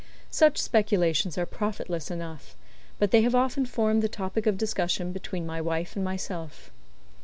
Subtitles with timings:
[0.31, 2.55] Such speculations are profitless enough,
[2.97, 6.71] but they have often formed the topic of discussion between my wife and myself.